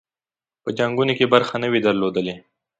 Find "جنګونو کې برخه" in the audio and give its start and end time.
0.77-1.55